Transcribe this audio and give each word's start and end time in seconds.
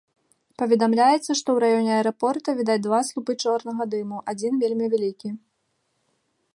Паведамляецца, 0.61 1.25
што 1.25 1.35
ў 1.51 1.57
раёне 1.65 1.91
аэрапорта 1.97 2.49
відаць 2.63 2.79
два 2.87 2.99
слупы 3.11 3.33
чорнага 3.45 3.83
дыму, 3.93 4.17
адзін 4.35 4.53
вельмі 4.65 4.85
вялікі. 4.97 5.29